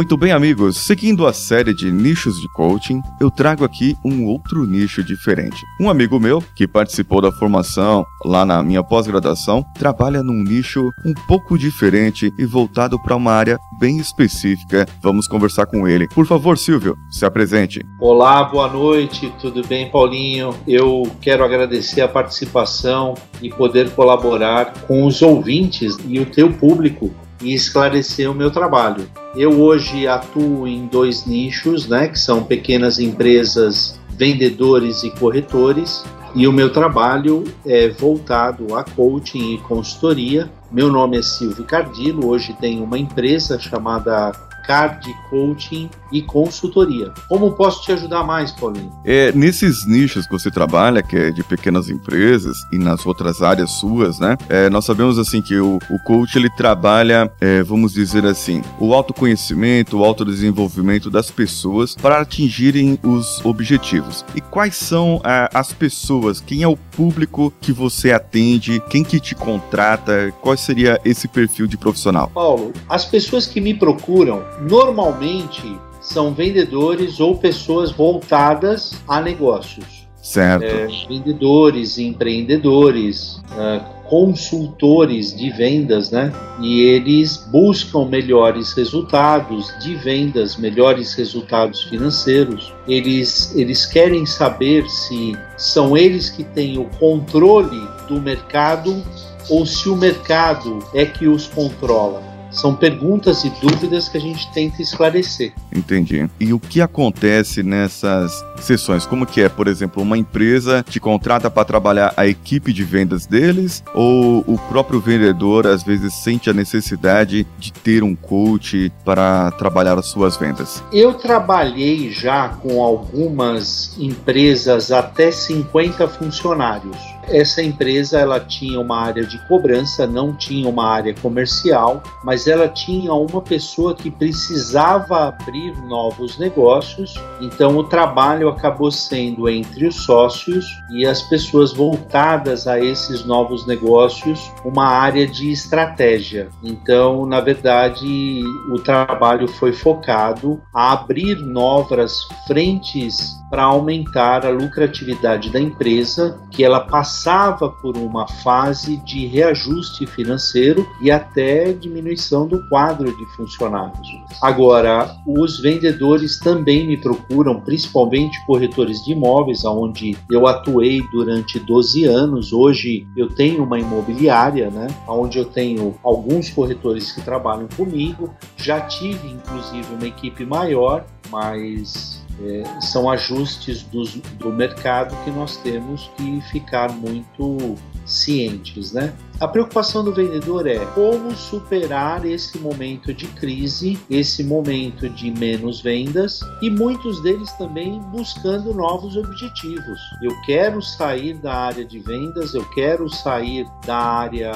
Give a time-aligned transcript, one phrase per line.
[0.00, 0.78] Muito bem, amigos.
[0.78, 5.62] Seguindo a série de nichos de coaching, eu trago aqui um outro nicho diferente.
[5.78, 11.12] Um amigo meu que participou da formação lá na minha pós-graduação trabalha num nicho um
[11.28, 14.88] pouco diferente e voltado para uma área bem específica.
[15.02, 16.08] Vamos conversar com ele.
[16.14, 17.84] Por favor, Silvio, se apresente.
[18.00, 19.30] Olá, boa noite.
[19.38, 20.54] Tudo bem, Paulinho?
[20.66, 23.12] Eu quero agradecer a participação
[23.42, 27.10] e poder colaborar com os ouvintes e o teu público
[27.42, 29.06] e esclarecer o meu trabalho.
[29.36, 36.48] Eu hoje atuo em dois nichos, né, que são pequenas empresas, vendedores e corretores, e
[36.48, 40.50] o meu trabalho é voltado a coaching e consultoria.
[40.70, 44.32] Meu nome é Silvio Cardilo, hoje tenho uma empresa chamada
[44.66, 47.12] Card Coaching e consultoria.
[47.28, 48.92] Como posso te ajudar mais, Paulinho?
[49.04, 53.70] É, nesses nichos que você trabalha, que é de pequenas empresas e nas outras áreas
[53.72, 54.36] suas, né?
[54.48, 58.94] É, nós sabemos assim que o, o coach ele trabalha, é, vamos dizer assim, o
[58.94, 64.24] autoconhecimento, o autodesenvolvimento das pessoas para atingirem os objetivos.
[64.34, 66.40] E quais são é, as pessoas?
[66.40, 68.82] Quem é o público que você atende?
[68.90, 70.32] Quem que te contrata?
[70.40, 72.30] Qual seria esse perfil de profissional?
[72.34, 80.08] Paulo, as pessoas que me procuram normalmente são vendedores ou pessoas voltadas a negócios.
[80.22, 80.64] Certo.
[80.64, 86.32] É, vendedores, empreendedores, é, consultores de vendas, né?
[86.60, 92.74] E eles buscam melhores resultados de vendas, melhores resultados financeiros.
[92.86, 99.02] Eles, eles querem saber se são eles que têm o controle do mercado
[99.48, 102.29] ou se o mercado é que os controla.
[102.50, 105.52] São perguntas e dúvidas que a gente tenta esclarecer.
[105.74, 106.28] Entendi.
[106.38, 109.06] E o que acontece nessas sessões?
[109.06, 113.26] Como que é, por exemplo, uma empresa te contrata para trabalhar a equipe de vendas
[113.26, 119.50] deles ou o próprio vendedor às vezes sente a necessidade de ter um coach para
[119.52, 120.82] trabalhar as suas vendas?
[120.92, 129.24] Eu trabalhei já com algumas empresas até 50 funcionários essa empresa ela tinha uma área
[129.24, 135.76] de cobrança, não tinha uma área comercial, mas ela tinha uma pessoa que precisava abrir
[135.86, 137.14] novos negócios.
[137.40, 143.66] Então o trabalho acabou sendo entre os sócios e as pessoas voltadas a esses novos
[143.66, 146.48] negócios, uma área de estratégia.
[146.62, 148.42] Então, na verdade,
[148.72, 156.62] o trabalho foi focado a abrir novas frentes para aumentar a lucratividade da empresa, que
[156.62, 164.08] ela passava por uma fase de reajuste financeiro e até diminuição do quadro de funcionários.
[164.40, 172.04] Agora, os vendedores também me procuram, principalmente corretores de imóveis, onde eu atuei durante 12
[172.04, 172.52] anos.
[172.52, 178.32] Hoje eu tenho uma imobiliária, né, onde eu tenho alguns corretores que trabalham comigo.
[178.56, 185.56] Já tive, inclusive, uma equipe maior, mas é, são ajustes dos, do mercado que nós
[185.58, 189.14] temos que ficar muito cientes, né?
[189.38, 195.80] A preocupação do vendedor é como superar esse momento de crise, esse momento de menos
[195.80, 200.00] vendas e muitos deles também buscando novos objetivos.
[200.22, 204.52] Eu quero sair da área de vendas, eu quero sair da área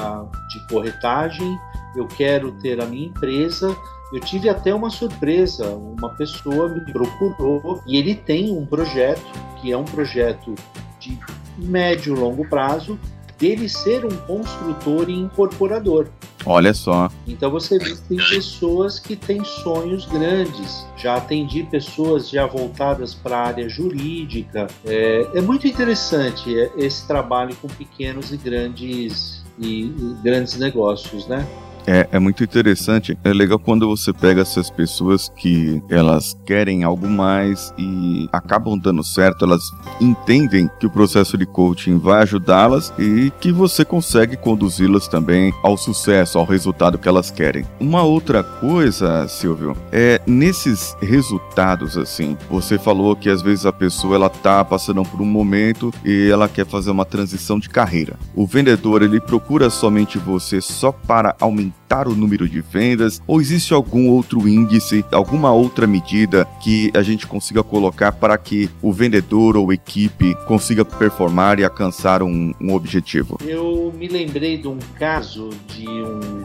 [0.49, 1.57] de corretagem,
[1.95, 3.75] eu quero ter a minha empresa,
[4.13, 5.67] eu tive até uma surpresa.
[5.75, 9.25] Uma pessoa me procurou e ele tem um projeto
[9.61, 10.55] que é um projeto
[10.99, 11.17] de
[11.57, 12.99] médio e longo prazo
[13.37, 16.07] dele ser um construtor e incorporador.
[16.45, 17.09] Olha só.
[17.27, 20.85] Então você vê que tem pessoas que têm sonhos grandes.
[20.95, 24.67] Já atendi pessoas já voltadas para a área jurídica.
[24.85, 31.45] É, é muito interessante esse trabalho com pequenos e grandes e, e grandes negócios, né?
[31.87, 33.17] É, é muito interessante.
[33.23, 39.03] É legal quando você pega essas pessoas que elas querem algo mais e acabam dando
[39.03, 39.61] certo, elas
[40.01, 45.77] entendem que o processo de coaching vai ajudá-las e que você consegue conduzi-las também ao
[45.77, 47.65] sucesso, ao resultado que elas querem.
[47.79, 54.15] Uma outra coisa, Silvio, é nesses resultados assim, você falou que às vezes a pessoa
[54.15, 58.17] ela tá passando por um momento e ela quer fazer uma transição de carreira.
[58.35, 63.21] O vendedor ele procura somente você só para aumentar aumentar o número de vendas?
[63.27, 68.69] Ou existe algum outro índice, alguma outra medida que a gente consiga colocar para que
[68.81, 73.37] o vendedor ou equipe consiga performar e alcançar um, um objetivo?
[73.41, 76.43] Eu me lembrei de um caso de um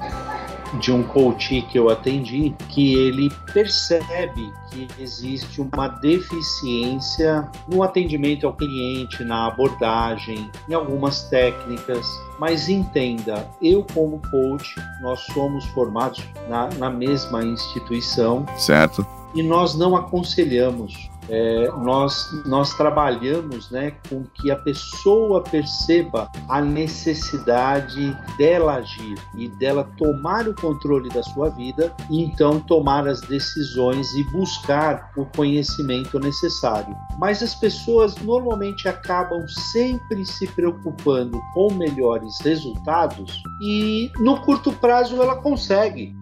[0.79, 8.47] de um coach que eu atendi que ele percebe que existe uma deficiência no atendimento
[8.47, 12.07] ao cliente, na abordagem, em algumas técnicas.
[12.39, 18.47] Mas entenda, eu como coach, nós somos formados na, na mesma instituição.
[18.57, 19.05] Certo.
[19.35, 26.61] E nós não aconselhamos é, nós, nós trabalhamos né, com que a pessoa perceba a
[26.61, 33.21] necessidade dela agir e dela tomar o controle da sua vida e então tomar as
[33.21, 36.95] decisões e buscar o conhecimento necessário.
[37.19, 45.23] Mas as pessoas normalmente acabam sempre se preocupando com melhores resultados e no curto prazo
[45.23, 46.20] ela consegue.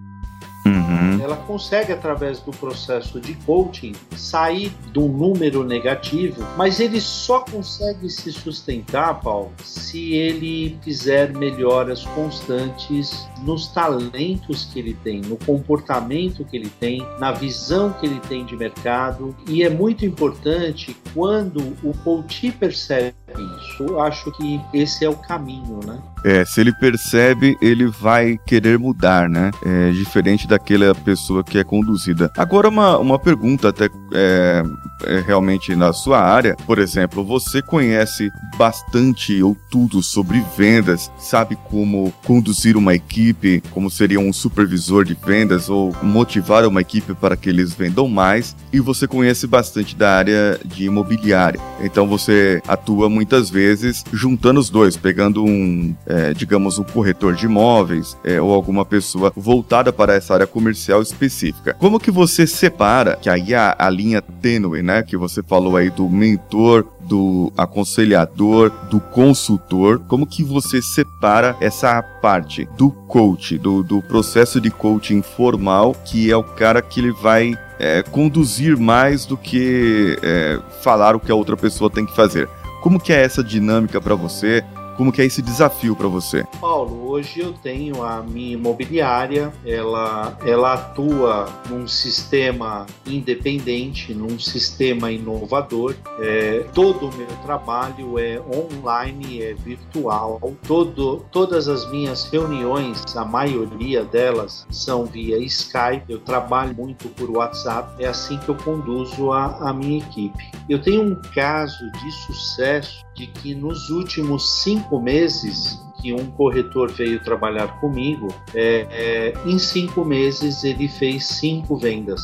[0.89, 1.21] Uhum.
[1.23, 8.09] Ela consegue, através do processo de coaching, sair do número negativo, mas ele só consegue
[8.09, 16.45] se sustentar, Paulo, se ele fizer melhoras constantes nos talentos que ele tem, no comportamento
[16.45, 19.37] que ele tem, na visão que ele tem de mercado.
[19.47, 23.15] E é muito importante quando o coach percebe
[23.59, 23.85] isso.
[23.85, 26.01] Eu acho que esse é o caminho, né?
[26.25, 29.51] É, se ele percebe, ele vai querer mudar, né?
[29.65, 32.31] É diferente daquela pessoa que é conduzida.
[32.37, 34.63] Agora, uma, uma pergunta até é,
[35.05, 36.57] é realmente na sua área.
[36.67, 43.91] Por exemplo, você conhece bastante ou tudo sobre vendas, sabe como conduzir uma equipe, como
[43.91, 48.81] seria um supervisor de vendas ou motivar uma equipe para que eles vendam mais, e
[48.81, 51.61] você conhece bastante da área de imobiliária.
[51.81, 57.45] Então você atua muitas vezes juntando os dois, pegando um, é, digamos, um corretor de
[57.45, 61.75] imóveis é, ou alguma pessoa voltada para essa área comercial específica.
[61.75, 65.91] Como que você separa, que aí a, a linha tênue, né, que você falou aí
[65.91, 73.83] do mentor, do aconselhador, do consultor, como que você separa essa parte do coach, do,
[73.83, 79.25] do processo de coaching formal, que é o cara que ele vai é, conduzir mais
[79.25, 82.49] do que é, falar o que a outra pessoa tem que fazer.
[82.83, 84.65] Como que é essa dinâmica para você?
[84.99, 86.45] Como que é esse desafio para você?
[86.61, 95.13] Paulo, hoje eu tenho a minha imobiliária, ela, ela atua num sistema independente, num sistema
[95.13, 95.95] inovador.
[96.19, 100.41] É, todo o meu trabalho é online, é virtual.
[100.67, 106.07] Todo, todas as minhas reuniões, a maioria delas são via Skype.
[106.09, 108.03] Eu trabalho muito por WhatsApp.
[108.03, 110.51] É assim que eu conduzo a, a minha equipe.
[110.69, 116.93] Eu tenho um caso de sucesso de que nos últimos cinco meses que um corretor
[116.93, 122.23] veio trabalhar comigo, é, é, em cinco meses ele fez cinco vendas.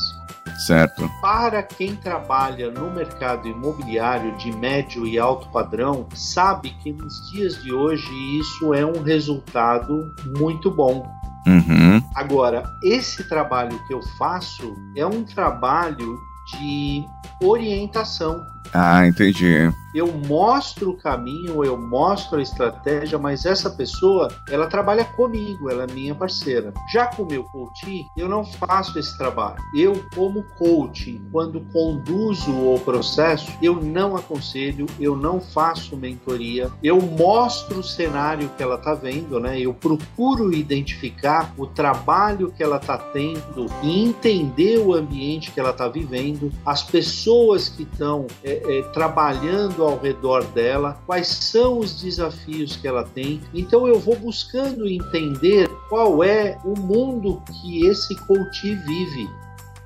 [0.66, 1.10] Certo.
[1.20, 7.60] Para quem trabalha no mercado imobiliário de médio e alto padrão, sabe que nos dias
[7.60, 8.08] de hoje
[8.38, 11.04] isso é um resultado muito bom.
[11.44, 12.00] Uhum.
[12.14, 16.16] Agora, esse trabalho que eu faço é um trabalho
[16.52, 17.04] de
[17.42, 18.46] orientação.
[18.72, 25.04] Ah, entendi eu mostro o caminho, eu mostro a estratégia, mas essa pessoa, ela trabalha
[25.04, 26.72] comigo, ela é minha parceira.
[26.92, 29.62] Já com o meu coaching, eu não faço esse trabalho.
[29.74, 37.00] Eu, como coaching, quando conduzo o processo, eu não aconselho, eu não faço mentoria, eu
[37.00, 39.60] mostro o cenário que ela está vendo, né?
[39.60, 45.70] Eu procuro identificar o trabalho que ela está tendo e entender o ambiente que ela
[45.70, 52.00] está vivendo, as pessoas que estão é, é, trabalhando ao redor dela, quais são os
[52.00, 53.40] desafios que ela tem.
[53.52, 59.28] Então eu vou buscando entender qual é o mundo que esse coach vive.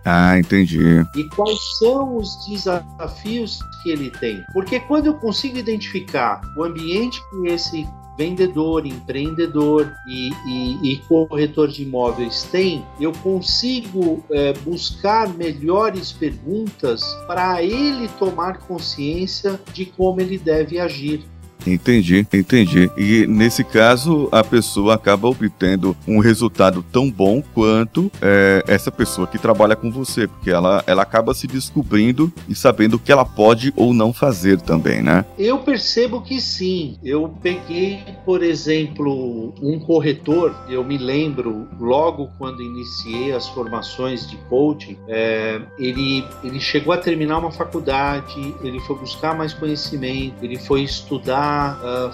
[0.05, 1.05] Ah, entendi.
[1.15, 4.43] E quais são os desafios que ele tem?
[4.55, 7.87] Porque quando eu consigo identificar o ambiente que esse
[8.19, 17.05] vendedor, empreendedor e, e, e corretor de imóveis tem, eu consigo é, buscar melhores perguntas
[17.29, 21.25] para ele tomar consciência de como ele deve agir.
[21.67, 22.91] Entendi, entendi.
[22.97, 29.27] E nesse caso, a pessoa acaba obtendo um resultado tão bom quanto é, essa pessoa
[29.27, 33.25] que trabalha com você, porque ela, ela acaba se descobrindo e sabendo o que ela
[33.25, 35.25] pode ou não fazer também, né?
[35.39, 36.99] Eu percebo que sim.
[37.03, 44.37] Eu peguei, por exemplo, um corretor, eu me lembro logo quando iniciei as formações de
[44.49, 50.59] coaching, é, ele, ele chegou a terminar uma faculdade, ele foi buscar mais conhecimento, ele
[50.59, 51.48] foi estudar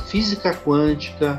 [0.06, 1.38] física quântica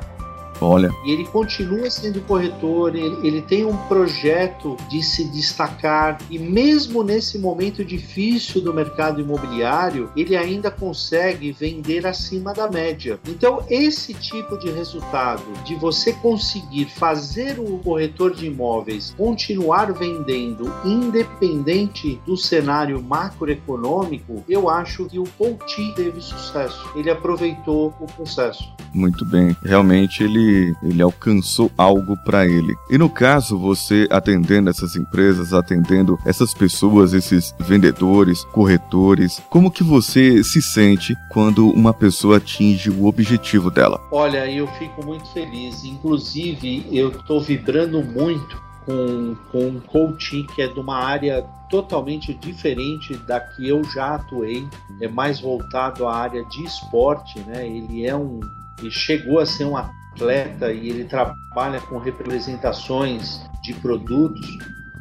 [0.62, 0.92] Olha.
[1.06, 7.04] E ele continua sendo corretor, ele, ele tem um projeto de se destacar e mesmo
[7.04, 13.20] nesse momento difícil do mercado imobiliário, ele ainda consegue vender acima da média.
[13.28, 20.72] Então, esse tipo de resultado de você conseguir fazer o corretor de imóveis continuar vendendo
[20.84, 26.88] independente do cenário macroeconômico, eu acho que o Pouti teve sucesso.
[26.96, 28.74] Ele aproveitou o processo.
[28.94, 29.56] Muito bem.
[29.64, 30.45] Realmente ele,
[30.84, 32.76] ele alcançou algo para ele.
[32.90, 39.84] E no caso, você atendendo essas empresas, atendendo essas pessoas, esses vendedores, corretores, como que
[39.84, 44.00] você se sente quando uma pessoa atinge o objetivo dela?
[44.12, 45.84] Olha, eu fico muito feliz.
[45.84, 52.34] Inclusive, eu estou vibrando muito com, com um coaching que é de uma área totalmente
[52.34, 54.68] diferente da que eu já atuei,
[55.02, 57.68] é mais voltado à área de esporte, né?
[57.68, 58.40] Ele é um
[58.80, 59.78] ele chegou a ser um
[60.16, 64.48] atleta e ele trabalha com representações de produtos.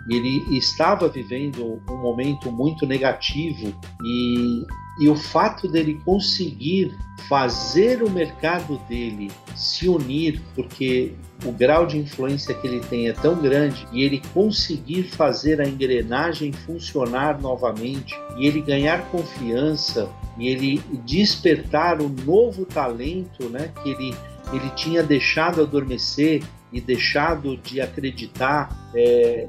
[0.08, 4.66] Ele estava vivendo um momento muito negativo e,
[5.00, 6.94] e o fato dele conseguir
[7.26, 13.14] fazer o mercado dele se unir, porque o grau de influência que ele tem é
[13.14, 20.48] tão grande e ele conseguir fazer a engrenagem funcionar novamente e ele ganhar confiança e
[20.48, 24.14] ele despertar o novo talento, né, que ele
[24.52, 29.48] ele tinha deixado adormecer e deixado de acreditar é,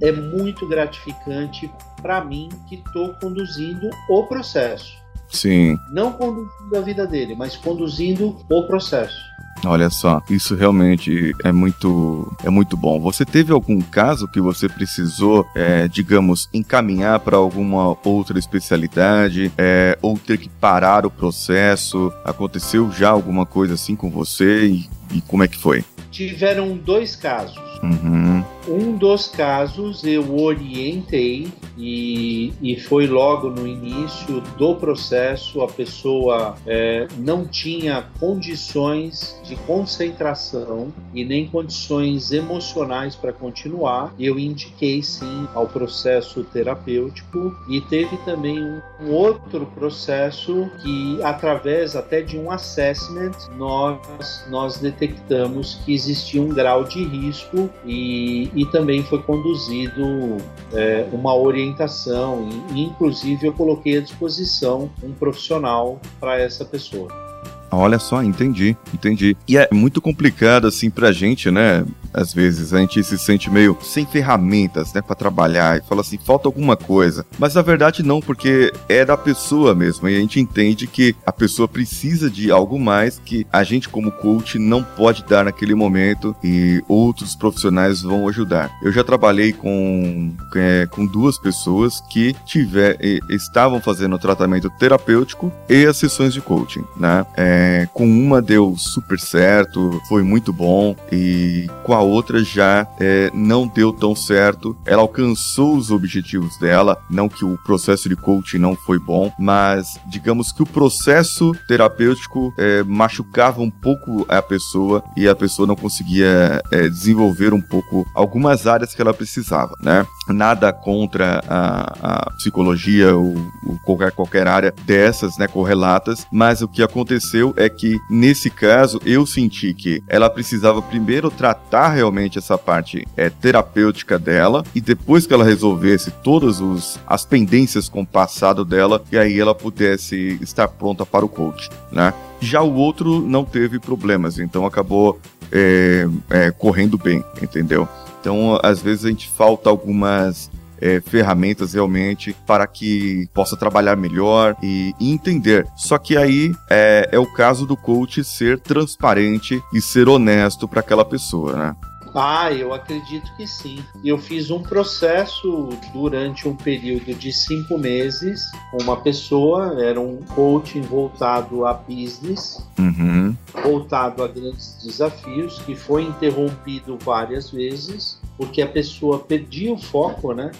[0.00, 1.70] é muito gratificante
[2.02, 4.96] para mim que estou conduzindo o processo.
[5.28, 5.76] Sim.
[5.90, 9.20] Não conduzindo a vida dele, mas conduzindo o processo.
[9.64, 13.00] Olha só, isso realmente é muito, é muito bom.
[13.00, 19.98] Você teve algum caso que você precisou, é, digamos, encaminhar para alguma outra especialidade, é,
[20.02, 22.12] ou ter que parar o processo?
[22.24, 25.84] Aconteceu já alguma coisa assim com você e, e como é que foi?
[26.10, 27.56] Tiveram dois casos.
[27.82, 28.44] Uhum.
[28.68, 31.46] Um dos casos eu orientei
[31.78, 39.54] e, e foi logo no início do processo, a pessoa é, não tinha condições de
[39.56, 44.12] concentração e nem condições emocionais para continuar.
[44.18, 51.94] Eu indiquei sim ao processo terapêutico e teve também um, um outro processo que, através
[51.94, 58.66] até de um assessment, nós, nós detectamos que existia um grau de risco e, e
[58.66, 60.36] também foi conduzido
[60.72, 67.25] é, uma orientação e, inclusive eu coloquei à disposição um profissional para essa pessoa.
[67.70, 69.36] Olha só, entendi, entendi.
[69.48, 71.84] E é muito complicado assim pra gente, né?
[72.16, 76.18] às vezes a gente se sente meio sem ferramentas, né, para trabalhar e fala assim,
[76.18, 77.26] falta alguma coisa.
[77.38, 81.32] Mas na verdade não, porque é da pessoa mesmo e a gente entende que a
[81.32, 86.34] pessoa precisa de algo mais que a gente como coach não pode dar naquele momento
[86.42, 88.70] e outros profissionais vão ajudar.
[88.82, 92.96] Eu já trabalhei com é, com duas pessoas que tiver
[93.28, 97.26] estavam fazendo tratamento terapêutico e as sessões de coaching, né?
[97.36, 97.55] É,
[97.92, 103.66] com uma deu super certo, foi muito bom e com a outra já é, não
[103.66, 104.76] deu tão certo.
[104.84, 109.98] Ela alcançou os objetivos dela, não que o processo de coaching não foi bom, mas
[110.06, 115.76] digamos que o processo terapêutico é, machucava um pouco a pessoa e a pessoa não
[115.76, 120.06] conseguia é, desenvolver um pouco algumas áreas que ela precisava, né?
[120.28, 123.34] Nada contra a, a psicologia ou,
[123.66, 129.00] ou, qualquer, qualquer área dessas, né, correlatas, mas o que aconteceu é que nesse caso
[129.04, 135.26] eu senti que ela precisava primeiro tratar realmente essa parte é, terapêutica dela e depois
[135.26, 140.38] que ela resolvesse todas os, as pendências com o passado dela, e aí ela pudesse
[140.40, 142.12] estar pronta para o coach, né?
[142.40, 145.18] Já o outro não teve problemas, então acabou
[145.50, 147.88] é, é, correndo bem, entendeu?
[148.20, 150.50] Então, às vezes a gente falta algumas
[150.80, 155.66] é, ferramentas realmente para que possa trabalhar melhor e, e entender.
[155.76, 160.80] Só que aí é, é, o caso do coach ser transparente e ser honesto para
[160.80, 161.76] aquela pessoa, né?
[162.18, 163.84] Ah, eu acredito que sim.
[164.02, 170.22] Eu fiz um processo durante um período de cinco meses com uma pessoa, era um
[170.34, 173.36] coaching voltado a business, uhum.
[173.62, 180.32] voltado a grandes desafios, que foi interrompido várias vezes, porque a pessoa perdia o foco,
[180.32, 180.52] né?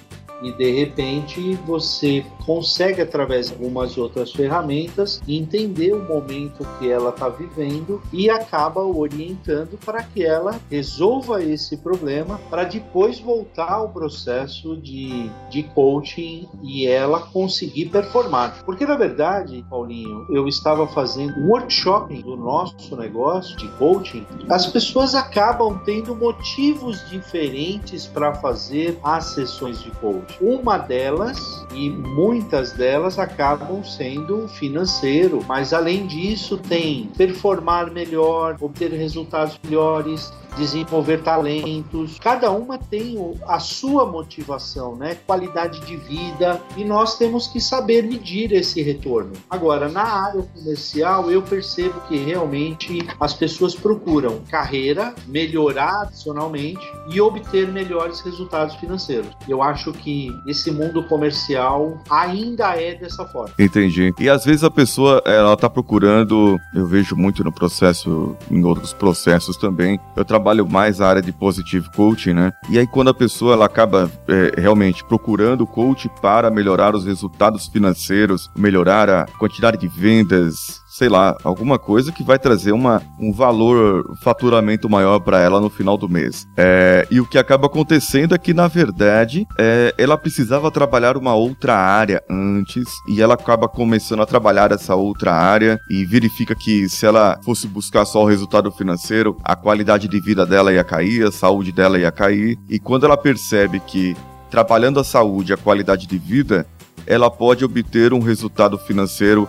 [0.42, 7.10] E de repente você consegue através de algumas outras ferramentas entender o momento que ela
[7.10, 13.88] está vivendo e acaba orientando para que ela resolva esse problema para depois voltar ao
[13.88, 18.64] processo de, de coaching e ela conseguir performar.
[18.64, 24.66] Porque na verdade, Paulinho, eu estava fazendo um workshop do nosso negócio de coaching, as
[24.66, 30.25] pessoas acabam tendo motivos diferentes para fazer as sessões de coaching.
[30.40, 38.92] Uma delas e muitas delas acabam sendo financeiro, mas além disso tem performar melhor, obter
[38.92, 42.18] resultados melhores, desenvolver talentos.
[42.18, 45.16] Cada uma tem a sua motivação, né?
[45.26, 49.32] Qualidade de vida e nós temos que saber medir esse retorno.
[49.50, 57.20] Agora, na área comercial, eu percebo que realmente as pessoas procuram carreira, melhorar adicionalmente e
[57.20, 59.28] obter melhores resultados financeiros.
[59.48, 63.54] Eu acho que esse mundo comercial ainda é dessa forma.
[63.58, 64.14] Entendi.
[64.18, 68.92] E às vezes a pessoa ela tá procurando, eu vejo muito no processo, em outros
[68.92, 69.98] processos também.
[70.16, 72.52] Eu trabalho trabalho mais a área de positive coaching, né?
[72.70, 77.66] E aí quando a pessoa ela acaba é, realmente procurando coach para melhorar os resultados
[77.66, 83.30] financeiros, melhorar a quantidade de vendas, sei lá, alguma coisa que vai trazer uma, um
[83.30, 86.46] valor, faturamento maior para ela no final do mês.
[86.56, 91.34] É, e o que acaba acontecendo é que, na verdade, é, ela precisava trabalhar uma
[91.34, 96.88] outra área antes e ela acaba começando a trabalhar essa outra área e verifica que
[96.88, 101.26] se ela fosse buscar só o resultado financeiro, a qualidade de vida dela ia cair,
[101.26, 102.58] a saúde dela ia cair.
[102.70, 104.16] E quando ela percebe que
[104.50, 106.66] trabalhando a saúde, a qualidade de vida,
[107.06, 109.46] ela pode obter um resultado financeiro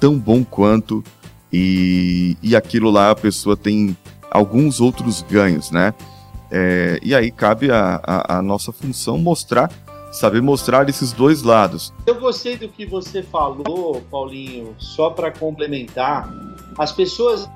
[0.00, 1.02] tão bom quanto
[1.52, 3.96] e, e aquilo lá a pessoa tem
[4.30, 5.94] alguns outros ganhos, né?
[6.50, 9.70] É, e aí cabe a, a, a, nossa função mostrar,
[10.10, 11.92] saber mostrar esses dois lados.
[12.06, 16.32] Eu gostei do que você falou, Paulinho, só para complementar.
[16.78, 17.48] As pessoas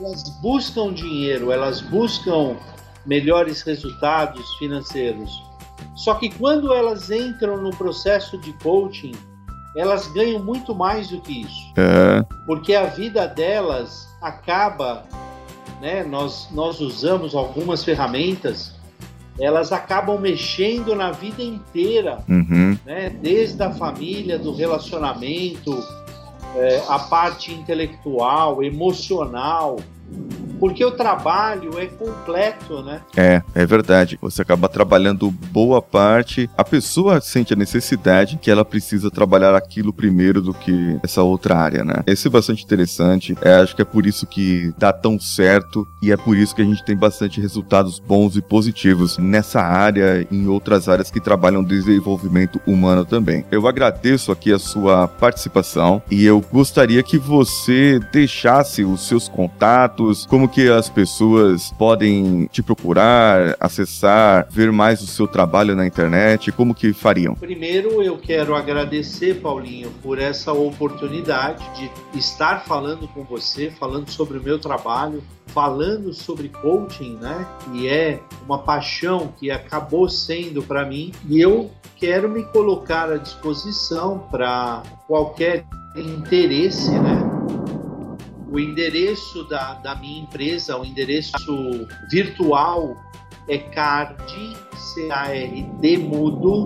[0.00, 2.56] elas buscam dinheiro, elas buscam
[3.06, 5.42] melhores resultados financeiros.
[5.94, 9.12] Só que quando elas entram no processo de coaching,
[9.76, 11.72] elas ganham muito mais do que isso.
[11.76, 12.24] É.
[12.46, 15.04] Porque a vida delas acaba,
[15.80, 16.04] né?
[16.04, 18.74] Nós, nós usamos algumas ferramentas,
[19.38, 22.78] elas acabam mexendo na vida inteira, uhum.
[22.86, 23.10] né?
[23.10, 25.82] Desde a família, do relacionamento,
[26.54, 29.76] é, a parte intelectual, emocional,
[30.58, 33.00] porque o trabalho é completo, né?
[33.16, 34.18] É, é verdade.
[34.20, 39.92] Você acaba trabalhando boa parte, a pessoa sente a necessidade que ela precisa trabalhar aquilo
[39.92, 42.02] primeiro do que essa outra área, né?
[42.06, 43.36] Esse é bastante interessante.
[43.40, 46.62] É, acho que é por isso que dá tão certo e é por isso que
[46.62, 51.20] a gente tem bastante resultados bons e positivos nessa área e em outras áreas que
[51.20, 53.44] trabalham desenvolvimento humano também.
[53.50, 60.26] Eu agradeço aqui a sua participação e eu gostaria que você deixasse os seus contatos,
[60.26, 66.52] como que as pessoas podem te procurar, acessar, ver mais o seu trabalho na internet?
[66.52, 67.34] Como que fariam?
[67.34, 74.38] Primeiro, eu quero agradecer, Paulinho, por essa oportunidade de estar falando com você, falando sobre
[74.38, 77.44] o meu trabalho, falando sobre coaching, né?
[77.64, 83.16] Que é uma paixão que acabou sendo para mim e eu quero me colocar à
[83.16, 85.64] disposição para qualquer
[85.96, 87.33] interesse, né?
[88.54, 92.96] O endereço da, da minha empresa, o endereço virtual
[93.48, 96.64] é card, C-A-R-D mudo,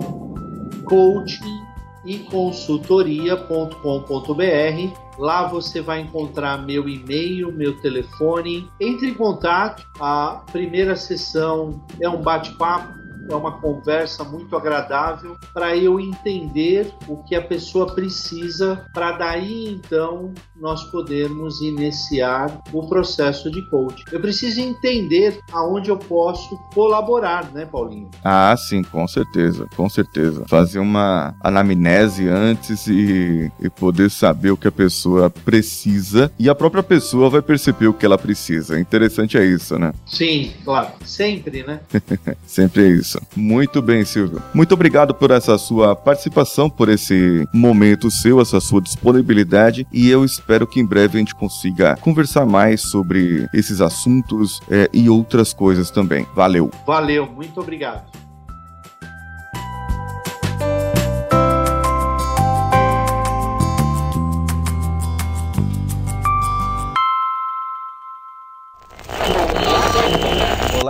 [0.85, 1.63] coaching
[2.05, 5.17] e consultoria.com.br.
[5.17, 8.69] Lá você vai encontrar meu e-mail, meu telefone.
[8.79, 9.83] Entre em contato.
[9.99, 12.93] A primeira sessão é um bate-papo
[13.29, 19.67] é uma conversa muito agradável para eu entender o que a pessoa precisa para daí
[19.69, 24.03] então nós podermos iniciar o processo de coaching.
[24.11, 28.09] Eu preciso entender aonde eu posso colaborar, né, Paulinho?
[28.23, 30.43] Ah, sim, com certeza, com certeza.
[30.47, 36.55] Fazer uma anamnese antes e, e poder saber o que a pessoa precisa e a
[36.55, 38.79] própria pessoa vai perceber o que ela precisa.
[38.79, 39.93] Interessante é isso, né?
[40.05, 40.89] Sim, claro.
[41.05, 41.79] Sempre, né?
[42.45, 43.18] Sempre é isso.
[43.35, 44.41] Muito bem, Silvio.
[44.53, 50.23] Muito obrigado por essa sua participação, por esse momento seu, essa sua disponibilidade e eu
[50.23, 55.53] espero que em breve a gente consiga conversar mais sobre esses assuntos é, e outras
[55.53, 56.25] coisas também.
[56.35, 56.71] Valeu.
[56.85, 58.28] Valeu, muito obrigado.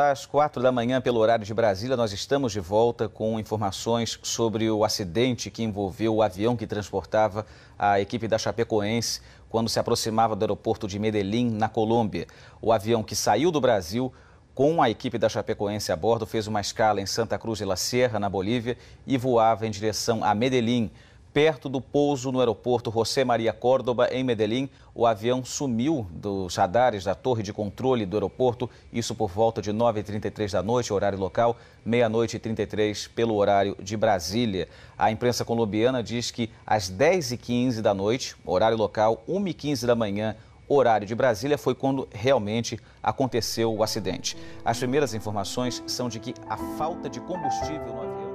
[0.01, 4.71] Às quatro da manhã, pelo horário de Brasília, nós estamos de volta com informações sobre
[4.71, 7.45] o acidente que envolveu o avião que transportava
[7.77, 12.27] a equipe da Chapecoense quando se aproximava do aeroporto de Medellín, na Colômbia.
[12.61, 14.11] O avião que saiu do Brasil
[14.55, 17.75] com a equipe da Chapecoense a bordo fez uma escala em Santa Cruz de la
[17.75, 20.89] Sierra, na Bolívia, e voava em direção a Medellín.
[21.41, 27.05] Perto do pouso no aeroporto José Maria Córdoba, em Medellín, o avião sumiu dos radares
[27.05, 31.55] da torre de controle do aeroporto, isso por volta de 9h33 da noite, horário local,
[31.85, 34.67] meia-noite e 33 pelo horário de Brasília.
[34.97, 40.35] A imprensa colombiana diz que às 10h15 da noite, horário local, 1h15 da manhã,
[40.67, 44.35] horário de Brasília, foi quando realmente aconteceu o acidente.
[44.65, 48.28] As primeiras informações são de que a falta de combustível no avião.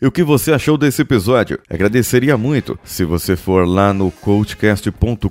[0.00, 1.58] E o que você achou desse episódio?
[1.70, 5.30] Agradeceria muito se você for lá no coachcast.com.br